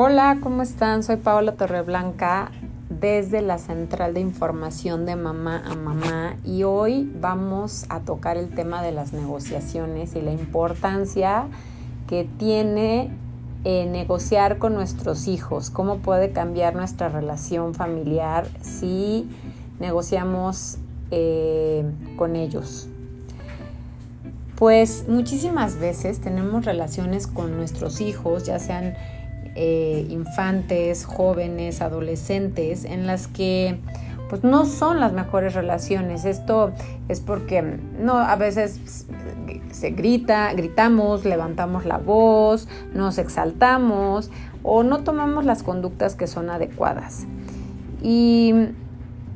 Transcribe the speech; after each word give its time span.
Hola, 0.00 0.38
¿cómo 0.40 0.62
están? 0.62 1.02
Soy 1.02 1.16
Paola 1.16 1.56
Torreblanca 1.56 2.52
desde 2.88 3.42
la 3.42 3.58
Central 3.58 4.14
de 4.14 4.20
Información 4.20 5.06
de 5.06 5.16
Mamá 5.16 5.60
a 5.66 5.74
Mamá 5.74 6.36
y 6.44 6.62
hoy 6.62 7.12
vamos 7.20 7.84
a 7.88 7.98
tocar 7.98 8.36
el 8.36 8.54
tema 8.54 8.80
de 8.80 8.92
las 8.92 9.12
negociaciones 9.12 10.14
y 10.14 10.20
la 10.20 10.30
importancia 10.30 11.48
que 12.06 12.28
tiene 12.38 13.10
eh, 13.64 13.86
negociar 13.86 14.58
con 14.58 14.74
nuestros 14.74 15.26
hijos, 15.26 15.70
cómo 15.70 15.96
puede 15.96 16.30
cambiar 16.30 16.76
nuestra 16.76 17.08
relación 17.08 17.74
familiar 17.74 18.46
si 18.60 19.28
negociamos 19.80 20.78
eh, 21.10 21.84
con 22.16 22.36
ellos. 22.36 22.88
Pues 24.54 25.06
muchísimas 25.08 25.80
veces 25.80 26.20
tenemos 26.20 26.64
relaciones 26.64 27.26
con 27.26 27.56
nuestros 27.56 28.00
hijos, 28.00 28.44
ya 28.44 28.60
sean 28.60 28.94
eh, 29.60 30.06
infantes, 30.08 31.04
jóvenes, 31.04 31.82
adolescentes, 31.82 32.84
en 32.84 33.08
las 33.08 33.26
que 33.26 33.80
pues 34.28 34.44
no 34.44 34.66
son 34.66 35.00
las 35.00 35.12
mejores 35.12 35.54
relaciones. 35.54 36.24
Esto 36.24 36.70
es 37.08 37.18
porque 37.18 37.62
no 37.98 38.18
a 38.18 38.36
veces 38.36 39.06
se 39.72 39.90
grita, 39.90 40.52
gritamos, 40.52 41.24
levantamos 41.24 41.86
la 41.86 41.98
voz, 41.98 42.68
nos 42.94 43.18
exaltamos 43.18 44.30
o 44.62 44.84
no 44.84 45.02
tomamos 45.02 45.44
las 45.44 45.64
conductas 45.64 46.14
que 46.14 46.28
son 46.28 46.50
adecuadas. 46.50 47.26
Y 48.00 48.54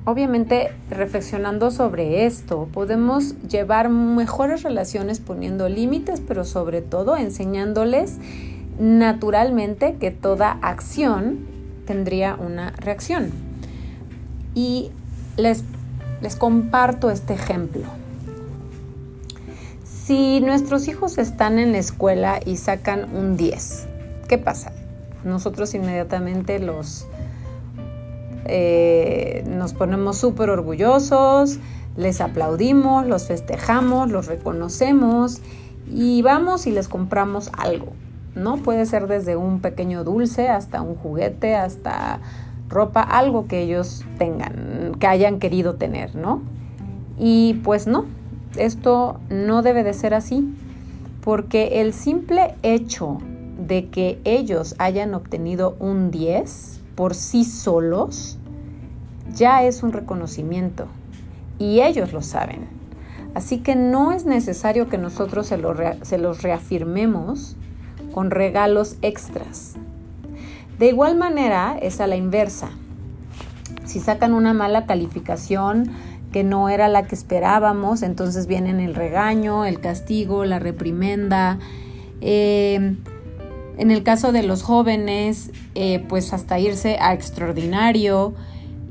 obviamente 0.04 0.70
reflexionando 0.88 1.72
sobre 1.72 2.26
esto, 2.26 2.68
podemos 2.72 3.34
llevar 3.48 3.88
mejores 3.88 4.62
relaciones 4.62 5.18
poniendo 5.18 5.68
límites, 5.68 6.20
pero 6.20 6.44
sobre 6.44 6.80
todo 6.80 7.16
enseñándoles 7.16 8.18
naturalmente 8.78 9.96
que 10.00 10.10
toda 10.10 10.58
acción 10.62 11.46
tendría 11.86 12.34
una 12.34 12.70
reacción. 12.72 13.30
Y 14.54 14.90
les, 15.36 15.64
les 16.20 16.36
comparto 16.36 17.10
este 17.10 17.34
ejemplo. 17.34 17.84
Si 19.84 20.40
nuestros 20.40 20.88
hijos 20.88 21.18
están 21.18 21.58
en 21.58 21.72
la 21.72 21.78
escuela 21.78 22.40
y 22.44 22.56
sacan 22.56 23.14
un 23.14 23.36
10, 23.36 23.86
¿qué 24.28 24.38
pasa? 24.38 24.72
Nosotros 25.24 25.74
inmediatamente 25.74 26.58
los 26.58 27.06
eh, 28.44 29.44
nos 29.46 29.72
ponemos 29.72 30.18
súper 30.18 30.50
orgullosos, 30.50 31.58
les 31.96 32.20
aplaudimos, 32.20 33.06
los 33.06 33.26
festejamos, 33.26 34.10
los 34.10 34.26
reconocemos 34.26 35.40
y 35.86 36.22
vamos 36.22 36.66
y 36.66 36.72
les 36.72 36.88
compramos 36.88 37.50
algo. 37.56 37.92
¿No? 38.34 38.56
Puede 38.58 38.86
ser 38.86 39.06
desde 39.06 39.36
un 39.36 39.60
pequeño 39.60 40.04
dulce 40.04 40.48
hasta 40.48 40.82
un 40.82 40.94
juguete, 40.94 41.54
hasta 41.54 42.20
ropa, 42.68 43.02
algo 43.02 43.46
que 43.46 43.62
ellos 43.62 44.04
tengan, 44.18 44.96
que 44.98 45.06
hayan 45.06 45.38
querido 45.38 45.74
tener, 45.74 46.14
¿no? 46.14 46.42
Y 47.18 47.54
pues 47.62 47.86
no, 47.86 48.06
esto 48.56 49.20
no 49.28 49.62
debe 49.62 49.84
de 49.84 49.92
ser 49.92 50.14
así, 50.14 50.54
porque 51.22 51.80
el 51.80 51.92
simple 51.92 52.54
hecho 52.62 53.18
de 53.66 53.88
que 53.88 54.20
ellos 54.24 54.74
hayan 54.78 55.14
obtenido 55.14 55.76
un 55.78 56.10
10 56.10 56.80
por 56.94 57.14
sí 57.14 57.44
solos 57.44 58.38
ya 59.34 59.62
es 59.62 59.82
un 59.82 59.92
reconocimiento 59.92 60.86
y 61.58 61.80
ellos 61.80 62.12
lo 62.12 62.22
saben. 62.22 62.66
Así 63.34 63.58
que 63.58 63.76
no 63.76 64.12
es 64.12 64.26
necesario 64.26 64.88
que 64.88 64.98
nosotros 64.98 65.46
se, 65.46 65.58
se 66.02 66.18
los 66.18 66.42
reafirmemos 66.42 67.56
con 68.12 68.30
regalos 68.30 68.96
extras. 69.02 69.74
De 70.78 70.88
igual 70.88 71.16
manera 71.16 71.76
es 71.80 72.00
a 72.00 72.06
la 72.06 72.16
inversa. 72.16 72.70
Si 73.84 74.00
sacan 74.00 74.34
una 74.34 74.52
mala 74.52 74.86
calificación 74.86 75.90
que 76.32 76.44
no 76.44 76.68
era 76.68 76.88
la 76.88 77.06
que 77.06 77.14
esperábamos, 77.14 78.02
entonces 78.02 78.46
vienen 78.46 78.80
el 78.80 78.94
regaño, 78.94 79.64
el 79.64 79.80
castigo, 79.80 80.44
la 80.44 80.58
reprimenda. 80.58 81.58
Eh, 82.20 82.96
en 83.78 83.90
el 83.90 84.02
caso 84.02 84.32
de 84.32 84.42
los 84.42 84.62
jóvenes, 84.62 85.50
eh, 85.74 86.04
pues 86.08 86.32
hasta 86.32 86.58
irse 86.58 86.98
a 87.00 87.12
extraordinario. 87.12 88.34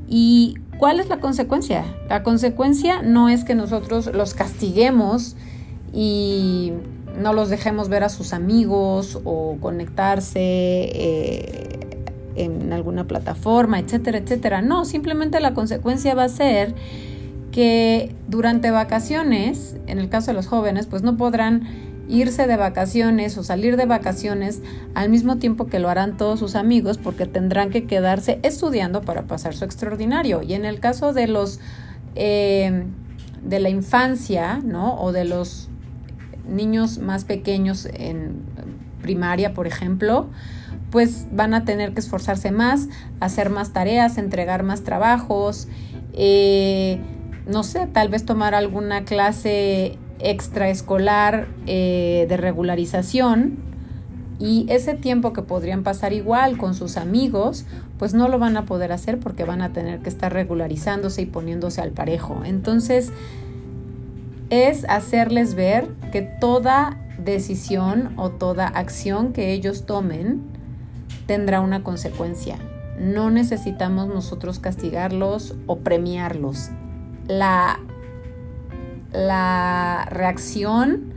¿Y 0.08 0.58
cuál 0.78 1.00
es 1.00 1.08
la 1.08 1.18
consecuencia? 1.18 1.84
La 2.08 2.22
consecuencia 2.22 3.02
no 3.02 3.28
es 3.28 3.44
que 3.44 3.54
nosotros 3.54 4.10
los 4.12 4.34
castiguemos 4.34 5.36
y 5.92 6.72
no 7.18 7.32
los 7.32 7.50
dejemos 7.50 7.88
ver 7.88 8.04
a 8.04 8.08
sus 8.08 8.32
amigos 8.32 9.20
o 9.24 9.56
conectarse 9.60 10.40
eh, 10.40 11.80
en 12.36 12.72
alguna 12.72 13.06
plataforma, 13.06 13.78
etcétera, 13.78 14.18
etcétera. 14.18 14.62
No, 14.62 14.84
simplemente 14.84 15.40
la 15.40 15.54
consecuencia 15.54 16.14
va 16.14 16.24
a 16.24 16.28
ser 16.28 16.74
que 17.50 18.14
durante 18.28 18.70
vacaciones, 18.70 19.76
en 19.86 19.98
el 19.98 20.08
caso 20.08 20.28
de 20.28 20.34
los 20.34 20.46
jóvenes, 20.46 20.86
pues 20.86 21.02
no 21.02 21.16
podrán 21.16 21.92
irse 22.08 22.46
de 22.46 22.56
vacaciones 22.56 23.38
o 23.38 23.44
salir 23.44 23.76
de 23.76 23.86
vacaciones 23.86 24.60
al 24.94 25.08
mismo 25.08 25.36
tiempo 25.36 25.66
que 25.66 25.78
lo 25.78 25.88
harán 25.88 26.16
todos 26.16 26.40
sus 26.40 26.56
amigos 26.56 26.98
porque 26.98 27.26
tendrán 27.26 27.70
que 27.70 27.86
quedarse 27.86 28.40
estudiando 28.42 29.02
para 29.02 29.22
pasar 29.22 29.54
su 29.54 29.64
extraordinario. 29.64 30.42
Y 30.42 30.54
en 30.54 30.64
el 30.64 30.80
caso 30.80 31.12
de 31.12 31.26
los 31.28 31.60
eh, 32.14 32.84
de 33.42 33.60
la 33.60 33.68
infancia, 33.68 34.60
¿no? 34.64 35.00
O 35.00 35.12
de 35.12 35.24
los 35.24 35.68
niños 36.48 36.98
más 36.98 37.24
pequeños 37.24 37.86
en 37.92 38.42
primaria, 39.00 39.54
por 39.54 39.66
ejemplo, 39.66 40.28
pues 40.90 41.26
van 41.32 41.54
a 41.54 41.64
tener 41.64 41.94
que 41.94 42.00
esforzarse 42.00 42.50
más, 42.50 42.88
hacer 43.20 43.50
más 43.50 43.72
tareas, 43.72 44.18
entregar 44.18 44.62
más 44.62 44.82
trabajos, 44.82 45.68
eh, 46.12 47.00
no 47.46 47.62
sé, 47.62 47.86
tal 47.86 48.08
vez 48.08 48.24
tomar 48.24 48.54
alguna 48.54 49.04
clase 49.04 49.98
extraescolar 50.18 51.48
eh, 51.66 52.26
de 52.28 52.36
regularización 52.36 53.58
y 54.38 54.66
ese 54.68 54.94
tiempo 54.94 55.32
que 55.32 55.42
podrían 55.42 55.82
pasar 55.82 56.12
igual 56.12 56.58
con 56.58 56.74
sus 56.74 56.96
amigos, 56.96 57.64
pues 57.98 58.12
no 58.12 58.28
lo 58.28 58.38
van 58.38 58.56
a 58.56 58.66
poder 58.66 58.92
hacer 58.92 59.18
porque 59.18 59.44
van 59.44 59.62
a 59.62 59.72
tener 59.72 60.00
que 60.00 60.08
estar 60.08 60.32
regularizándose 60.32 61.22
y 61.22 61.26
poniéndose 61.26 61.80
al 61.80 61.92
parejo. 61.92 62.42
Entonces, 62.44 63.12
es 64.52 64.84
hacerles 64.86 65.54
ver 65.54 65.88
que 66.12 66.20
toda 66.20 66.98
decisión 67.16 68.12
o 68.16 68.28
toda 68.28 68.68
acción 68.68 69.32
que 69.32 69.54
ellos 69.54 69.86
tomen 69.86 70.42
tendrá 71.26 71.62
una 71.62 71.82
consecuencia. 71.82 72.58
No 72.98 73.30
necesitamos 73.30 74.08
nosotros 74.08 74.58
castigarlos 74.58 75.54
o 75.66 75.78
premiarlos. 75.78 76.68
La, 77.26 77.80
la 79.10 80.06
reacción 80.10 81.14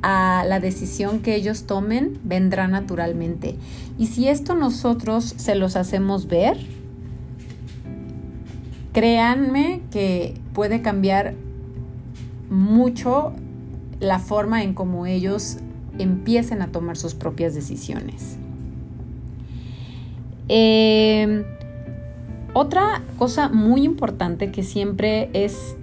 a 0.00 0.42
la 0.48 0.58
decisión 0.58 1.20
que 1.20 1.34
ellos 1.34 1.66
tomen 1.66 2.18
vendrá 2.24 2.68
naturalmente. 2.68 3.58
Y 3.98 4.06
si 4.06 4.28
esto 4.28 4.54
nosotros 4.54 5.34
se 5.36 5.56
los 5.56 5.76
hacemos 5.76 6.26
ver, 6.26 6.56
créanme 8.94 9.82
que 9.90 10.40
puede 10.54 10.80
cambiar 10.80 11.34
mucho 12.52 13.32
la 13.98 14.18
forma 14.18 14.62
en 14.62 14.74
cómo 14.74 15.06
ellos 15.06 15.58
empiecen 15.98 16.62
a 16.62 16.68
tomar 16.68 16.96
sus 16.96 17.14
propias 17.14 17.54
decisiones. 17.54 18.36
Eh, 20.48 21.44
otra 22.52 23.02
cosa 23.18 23.48
muy 23.48 23.84
importante 23.84 24.52
que 24.52 24.62
siempre 24.62 25.30
es 25.32 25.76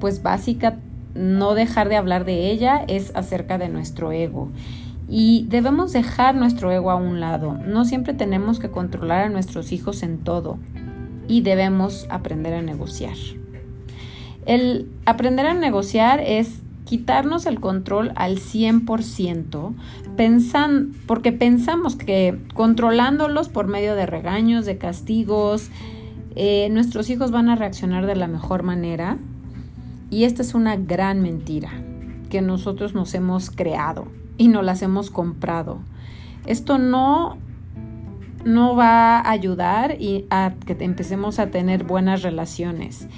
pues 0.00 0.22
básica 0.22 0.76
no 1.14 1.54
dejar 1.54 1.88
de 1.88 1.96
hablar 1.96 2.24
de 2.24 2.50
ella 2.50 2.84
es 2.88 3.14
acerca 3.14 3.56
de 3.56 3.68
nuestro 3.68 4.12
ego. 4.12 4.50
Y 5.08 5.46
debemos 5.48 5.92
dejar 5.92 6.34
nuestro 6.34 6.72
ego 6.72 6.90
a 6.90 6.96
un 6.96 7.20
lado. 7.20 7.54
No 7.54 7.84
siempre 7.84 8.14
tenemos 8.14 8.58
que 8.58 8.70
controlar 8.70 9.24
a 9.24 9.28
nuestros 9.28 9.72
hijos 9.72 10.02
en 10.02 10.18
todo. 10.18 10.58
Y 11.28 11.42
debemos 11.42 12.06
aprender 12.10 12.54
a 12.54 12.62
negociar. 12.62 13.16
El 14.46 14.90
aprender 15.06 15.46
a 15.46 15.54
negociar 15.54 16.20
es 16.20 16.60
quitarnos 16.84 17.46
el 17.46 17.60
control 17.60 18.12
al 18.14 18.38
100%, 18.38 19.72
pensan, 20.16 20.92
porque 21.06 21.32
pensamos 21.32 21.96
que 21.96 22.38
controlándolos 22.54 23.48
por 23.48 23.68
medio 23.68 23.94
de 23.94 24.06
regaños, 24.06 24.66
de 24.66 24.76
castigos, 24.76 25.70
eh, 26.36 26.68
nuestros 26.70 27.08
hijos 27.10 27.30
van 27.30 27.48
a 27.48 27.56
reaccionar 27.56 28.06
de 28.06 28.16
la 28.16 28.26
mejor 28.26 28.62
manera. 28.62 29.18
Y 30.10 30.24
esta 30.24 30.42
es 30.42 30.54
una 30.54 30.76
gran 30.76 31.22
mentira 31.22 31.70
que 32.28 32.42
nosotros 32.42 32.94
nos 32.94 33.14
hemos 33.14 33.50
creado 33.50 34.06
y 34.36 34.48
nos 34.48 34.64
las 34.64 34.82
hemos 34.82 35.10
comprado. 35.10 35.78
Esto 36.46 36.76
no, 36.76 37.38
no 38.44 38.76
va 38.76 39.18
a 39.18 39.30
ayudar 39.30 39.96
y 40.00 40.26
a 40.30 40.52
que 40.66 40.76
empecemos 40.84 41.38
a 41.38 41.50
tener 41.50 41.84
buenas 41.84 42.22
relaciones 42.22 43.08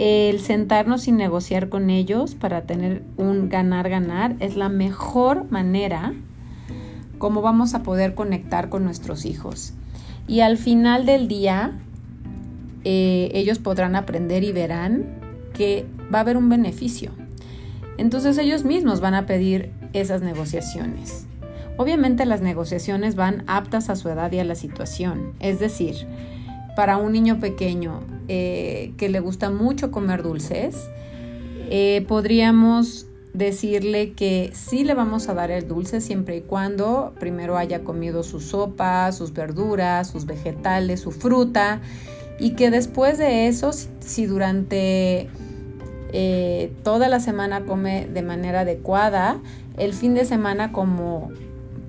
el 0.00 0.40
sentarnos 0.40 1.08
y 1.08 1.12
negociar 1.12 1.68
con 1.68 1.90
ellos 1.90 2.34
para 2.34 2.62
tener 2.62 3.02
un 3.18 3.50
ganar-ganar 3.50 4.34
es 4.40 4.56
la 4.56 4.70
mejor 4.70 5.50
manera 5.50 6.14
cómo 7.18 7.42
vamos 7.42 7.74
a 7.74 7.82
poder 7.82 8.14
conectar 8.14 8.70
con 8.70 8.82
nuestros 8.82 9.26
hijos. 9.26 9.74
Y 10.26 10.40
al 10.40 10.56
final 10.56 11.04
del 11.04 11.28
día, 11.28 11.78
eh, 12.84 13.30
ellos 13.34 13.58
podrán 13.58 13.94
aprender 13.94 14.42
y 14.42 14.52
verán 14.52 15.04
que 15.52 15.84
va 16.12 16.20
a 16.20 16.22
haber 16.22 16.38
un 16.38 16.48
beneficio. 16.48 17.10
Entonces 17.98 18.38
ellos 18.38 18.64
mismos 18.64 19.02
van 19.02 19.12
a 19.12 19.26
pedir 19.26 19.70
esas 19.92 20.22
negociaciones. 20.22 21.26
Obviamente 21.76 22.24
las 22.24 22.40
negociaciones 22.40 23.16
van 23.16 23.44
aptas 23.48 23.90
a 23.90 23.96
su 23.96 24.08
edad 24.08 24.32
y 24.32 24.38
a 24.38 24.44
la 24.44 24.54
situación. 24.54 25.34
Es 25.40 25.60
decir, 25.60 26.06
para 26.74 26.96
un 26.96 27.12
niño 27.12 27.38
pequeño 27.38 28.00
eh, 28.32 28.92
que 28.96 29.08
le 29.08 29.18
gusta 29.18 29.50
mucho 29.50 29.90
comer 29.90 30.22
dulces, 30.22 30.88
eh, 31.68 32.04
podríamos 32.06 33.08
decirle 33.32 34.12
que 34.12 34.52
sí 34.54 34.84
le 34.84 34.94
vamos 34.94 35.28
a 35.28 35.34
dar 35.34 35.50
el 35.50 35.66
dulce 35.66 36.00
siempre 36.00 36.36
y 36.36 36.40
cuando 36.42 37.12
primero 37.18 37.56
haya 37.56 37.82
comido 37.82 38.22
su 38.22 38.38
sopa, 38.38 39.10
sus 39.10 39.32
verduras, 39.32 40.10
sus 40.10 40.26
vegetales, 40.26 41.00
su 41.00 41.10
fruta 41.10 41.80
y 42.38 42.50
que 42.50 42.70
después 42.70 43.18
de 43.18 43.48
eso, 43.48 43.72
si 43.72 44.26
durante 44.26 45.28
eh, 46.12 46.72
toda 46.84 47.08
la 47.08 47.18
semana 47.18 47.64
come 47.64 48.06
de 48.06 48.22
manera 48.22 48.60
adecuada, 48.60 49.40
el 49.76 49.92
fin 49.92 50.14
de 50.14 50.24
semana 50.24 50.70
como 50.70 51.32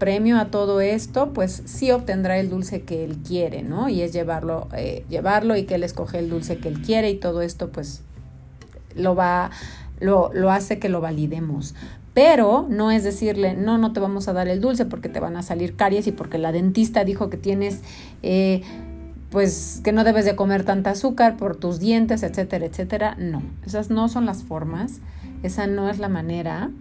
premio 0.01 0.39
a 0.39 0.45
todo 0.45 0.81
esto, 0.81 1.31
pues 1.31 1.61
sí 1.65 1.91
obtendrá 1.91 2.39
el 2.39 2.49
dulce 2.49 2.81
que 2.81 3.03
él 3.03 3.17
quiere, 3.17 3.61
¿no? 3.61 3.87
Y 3.87 4.01
es 4.01 4.11
llevarlo, 4.13 4.67
eh, 4.75 5.05
llevarlo 5.09 5.55
y 5.55 5.65
que 5.65 5.75
él 5.75 5.83
escoge 5.83 6.17
el 6.17 6.27
dulce 6.27 6.57
que 6.57 6.69
él 6.69 6.81
quiere 6.81 7.11
y 7.11 7.17
todo 7.17 7.43
esto 7.43 7.69
pues 7.69 8.01
lo 8.95 9.13
va, 9.13 9.51
lo, 9.99 10.31
lo 10.33 10.49
hace 10.49 10.79
que 10.79 10.89
lo 10.89 11.01
validemos. 11.01 11.75
Pero 12.15 12.65
no 12.67 12.89
es 12.89 13.03
decirle, 13.03 13.53
no, 13.53 13.77
no 13.77 13.93
te 13.93 13.99
vamos 13.99 14.27
a 14.27 14.33
dar 14.33 14.47
el 14.47 14.59
dulce 14.59 14.85
porque 14.85 15.07
te 15.07 15.19
van 15.19 15.37
a 15.37 15.43
salir 15.43 15.75
caries 15.75 16.07
y 16.07 16.11
porque 16.11 16.39
la 16.39 16.51
dentista 16.51 17.03
dijo 17.03 17.29
que 17.29 17.37
tienes, 17.37 17.81
eh, 18.23 18.63
pues, 19.29 19.81
que 19.83 19.91
no 19.91 20.03
debes 20.03 20.25
de 20.25 20.35
comer 20.35 20.63
tanta 20.63 20.89
azúcar 20.89 21.37
por 21.37 21.57
tus 21.57 21.79
dientes, 21.79 22.23
etcétera, 22.23 22.65
etcétera. 22.65 23.15
No, 23.19 23.43
esas 23.67 23.91
no 23.91 24.09
son 24.09 24.25
las 24.25 24.41
formas, 24.41 24.99
esa 25.43 25.67
no 25.67 25.91
es 25.91 25.99
la 25.99 26.09
manera 26.09 26.71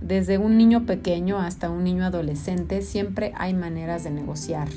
desde 0.00 0.38
un 0.38 0.56
niño 0.56 0.86
pequeño 0.86 1.38
hasta 1.38 1.70
un 1.70 1.84
niño 1.84 2.04
adolescente, 2.04 2.82
siempre 2.82 3.32
hay 3.36 3.54
maneras 3.54 4.04
de 4.04 4.10
negociar. 4.10 4.68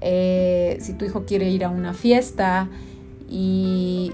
Eh, 0.00 0.78
si 0.80 0.92
tu 0.94 1.04
hijo 1.04 1.24
quiere 1.24 1.50
ir 1.50 1.64
a 1.64 1.70
una 1.70 1.94
fiesta 1.94 2.68
y 3.28 4.12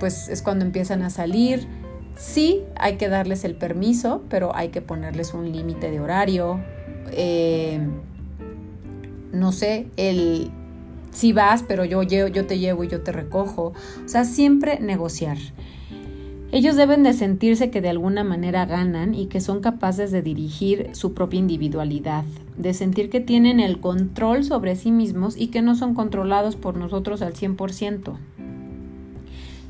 pues 0.00 0.28
es 0.28 0.42
cuando 0.42 0.64
empiezan 0.64 1.02
a 1.02 1.10
salir, 1.10 1.66
sí 2.16 2.62
hay 2.76 2.96
que 2.96 3.08
darles 3.08 3.44
el 3.44 3.54
permiso, 3.54 4.22
pero 4.28 4.54
hay 4.54 4.68
que 4.68 4.82
ponerles 4.82 5.34
un 5.34 5.50
límite 5.52 5.90
de 5.90 6.00
horario. 6.00 6.60
Eh, 7.12 7.80
no 9.32 9.52
sé, 9.52 9.86
el 9.96 10.50
si 11.16 11.32
vas, 11.32 11.64
pero 11.66 11.84
yo, 11.86 12.02
yo 12.02 12.46
te 12.46 12.58
llevo 12.58 12.84
y 12.84 12.88
yo 12.88 13.02
te 13.02 13.10
recojo. 13.10 13.72
O 14.04 14.08
sea, 14.08 14.24
siempre 14.24 14.80
negociar. 14.80 15.38
Ellos 16.56 16.74
deben 16.74 17.02
de 17.02 17.12
sentirse 17.12 17.68
que 17.68 17.82
de 17.82 17.90
alguna 17.90 18.24
manera 18.24 18.64
ganan 18.64 19.14
y 19.14 19.26
que 19.26 19.42
son 19.42 19.60
capaces 19.60 20.10
de 20.10 20.22
dirigir 20.22 20.88
su 20.92 21.12
propia 21.12 21.38
individualidad, 21.38 22.24
de 22.56 22.72
sentir 22.72 23.10
que 23.10 23.20
tienen 23.20 23.60
el 23.60 23.78
control 23.78 24.42
sobre 24.42 24.74
sí 24.74 24.90
mismos 24.90 25.36
y 25.36 25.48
que 25.48 25.60
no 25.60 25.74
son 25.74 25.92
controlados 25.92 26.56
por 26.56 26.78
nosotros 26.78 27.20
al 27.20 27.34
100%. 27.34 28.16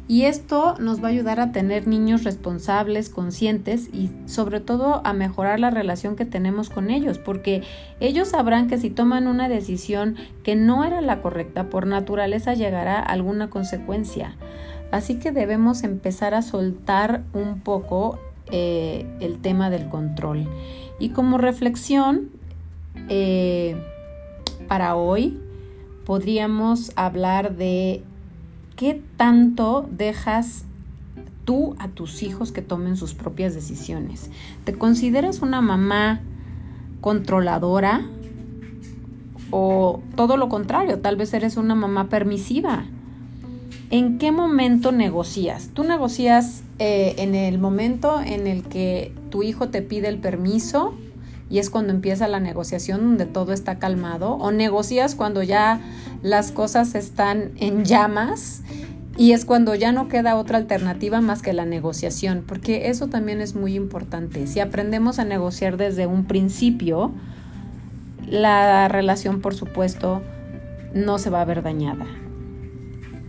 Y 0.06 0.22
esto 0.26 0.76
nos 0.78 1.02
va 1.02 1.08
a 1.08 1.10
ayudar 1.10 1.40
a 1.40 1.50
tener 1.50 1.88
niños 1.88 2.22
responsables, 2.22 3.10
conscientes 3.10 3.88
y 3.92 4.12
sobre 4.26 4.60
todo 4.60 5.04
a 5.04 5.12
mejorar 5.12 5.58
la 5.58 5.70
relación 5.70 6.14
que 6.14 6.24
tenemos 6.24 6.70
con 6.70 6.90
ellos, 6.90 7.18
porque 7.18 7.64
ellos 7.98 8.28
sabrán 8.28 8.68
que 8.68 8.78
si 8.78 8.90
toman 8.90 9.26
una 9.26 9.48
decisión 9.48 10.14
que 10.44 10.54
no 10.54 10.84
era 10.84 11.00
la 11.00 11.20
correcta, 11.20 11.68
por 11.68 11.88
naturaleza 11.88 12.54
llegará 12.54 13.00
alguna 13.00 13.50
consecuencia. 13.50 14.36
Así 14.96 15.16
que 15.16 15.30
debemos 15.30 15.82
empezar 15.82 16.32
a 16.32 16.40
soltar 16.40 17.22
un 17.34 17.60
poco 17.60 18.18
eh, 18.50 19.04
el 19.20 19.40
tema 19.40 19.68
del 19.68 19.90
control. 19.90 20.48
Y 20.98 21.10
como 21.10 21.36
reflexión, 21.36 22.30
eh, 23.10 23.76
para 24.68 24.96
hoy 24.96 25.38
podríamos 26.06 26.92
hablar 26.96 27.56
de 27.56 28.04
qué 28.74 29.02
tanto 29.18 29.86
dejas 29.90 30.64
tú 31.44 31.76
a 31.78 31.88
tus 31.88 32.22
hijos 32.22 32.50
que 32.50 32.62
tomen 32.62 32.96
sus 32.96 33.12
propias 33.12 33.54
decisiones. 33.54 34.30
¿Te 34.64 34.78
consideras 34.78 35.42
una 35.42 35.60
mamá 35.60 36.22
controladora? 37.02 38.06
O 39.50 40.00
todo 40.14 40.38
lo 40.38 40.48
contrario, 40.48 41.00
tal 41.00 41.16
vez 41.16 41.34
eres 41.34 41.58
una 41.58 41.74
mamá 41.74 42.08
permisiva 42.08 42.86
¿En 43.90 44.18
qué 44.18 44.32
momento 44.32 44.90
negocias? 44.90 45.70
¿Tú 45.72 45.84
negocias 45.84 46.62
eh, 46.78 47.14
en 47.18 47.34
el 47.34 47.58
momento 47.58 48.20
en 48.20 48.46
el 48.46 48.64
que 48.64 49.12
tu 49.30 49.42
hijo 49.44 49.68
te 49.68 49.80
pide 49.80 50.08
el 50.08 50.18
permiso 50.18 50.94
y 51.48 51.58
es 51.58 51.70
cuando 51.70 51.92
empieza 51.92 52.26
la 52.26 52.40
negociación 52.40 53.00
donde 53.02 53.26
todo 53.26 53.52
está 53.52 53.78
calmado? 53.78 54.32
¿O 54.32 54.50
negocias 54.50 55.14
cuando 55.14 55.42
ya 55.42 55.80
las 56.22 56.50
cosas 56.50 56.96
están 56.96 57.52
en 57.58 57.84
llamas 57.84 58.62
y 59.16 59.32
es 59.32 59.44
cuando 59.44 59.74
ya 59.76 59.92
no 59.92 60.08
queda 60.08 60.34
otra 60.34 60.58
alternativa 60.58 61.20
más 61.20 61.40
que 61.40 61.52
la 61.52 61.64
negociación? 61.64 62.42
Porque 62.46 62.88
eso 62.90 63.06
también 63.06 63.40
es 63.40 63.54
muy 63.54 63.76
importante. 63.76 64.48
Si 64.48 64.58
aprendemos 64.58 65.20
a 65.20 65.24
negociar 65.24 65.76
desde 65.76 66.08
un 66.08 66.24
principio, 66.24 67.12
la 68.26 68.88
relación, 68.88 69.40
por 69.40 69.54
supuesto, 69.54 70.22
no 70.92 71.18
se 71.18 71.30
va 71.30 71.42
a 71.42 71.44
ver 71.44 71.62
dañada. 71.62 72.06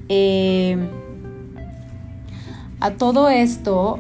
Eh, 0.10 0.78
a 2.80 2.92
todo 2.92 3.30
esto 3.30 4.00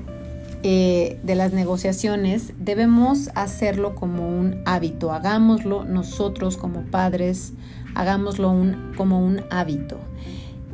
eh, 0.63 1.19
de 1.24 1.36
las 1.36 1.54
negociaciones 1.54 2.54
debemos 2.59 3.30
hacerlo 3.36 3.95
como 3.95 4.27
un 4.27 4.62
hábito, 4.65 5.12
hagámoslo 5.12 5.83
nosotros 5.83 6.57
como 6.57 6.81
padres, 6.83 7.54
hagámoslo 7.95 8.54
como 8.95 9.24
un 9.24 9.42
hábito. 9.50 10.00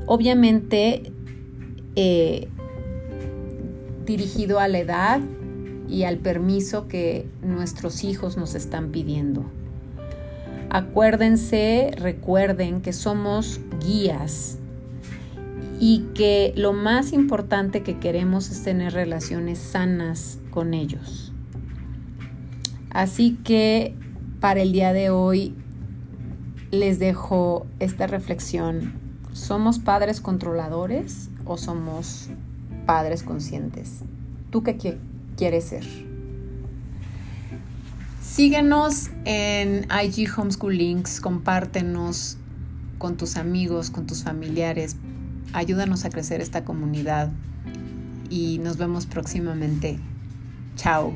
Obviamente 0.06 1.12
eh, 1.96 2.50
dirigido 4.06 4.60
a 4.60 4.68
la 4.68 4.80
edad 4.80 5.22
y 5.88 6.04
al 6.04 6.18
permiso 6.18 6.88
que 6.88 7.28
nuestros 7.42 8.04
hijos 8.04 8.36
nos 8.36 8.56
están 8.56 8.90
pidiendo. 8.92 9.46
Acuérdense, 10.70 11.92
recuerden 11.98 12.82
que 12.82 12.94
somos 12.94 13.62
guías 13.86 14.58
y 15.80 16.06
que 16.13 16.53
lo 16.56 16.74
más 16.74 17.13
importante 17.13 17.84
que 17.84 18.00
queremos 18.00 18.50
es 18.50 18.63
tener 18.63 18.94
relaciones 18.94 19.60
sanas 19.60 20.39
con 20.51 20.74
ellos. 20.74 21.34
Así 22.89 23.38
que 23.44 23.96
para 24.39 24.62
el 24.62 24.72
día 24.72 24.94
de 24.94 25.10
hoy 25.10 25.56
les 26.72 27.00
dejo 27.00 27.65
esta 27.80 28.08
reflexión. 28.08 28.94
¿Somos 29.32 29.80
padres 29.80 30.22
controladores 30.22 31.30
o 31.46 31.58
somos 31.58 32.30
padres 32.86 33.24
conscientes? 33.24 34.01
¿Tú 34.51 34.63
qué 34.63 34.98
quieres 35.38 35.63
ser? 35.65 35.86
Síguenos 38.22 39.10
en 39.25 39.88
IG 39.89 40.27
Homeschool 40.38 40.77
Links, 40.77 41.20
compártenos 41.20 42.38
con 42.98 43.18
tus 43.18 43.38
amigos, 43.38 43.89
con 43.89 44.08
tus 44.08 44.24
familiares 44.24 44.96
ayúdanos 45.53 46.05
a 46.05 46.10
crecer 46.10 46.41
esta 46.41 46.65
comunidad 46.65 47.29
y 48.29 48.60
nos 48.60 48.77
vemos 48.77 49.05
próximamente. 49.05 50.00
Chao. 50.75 51.13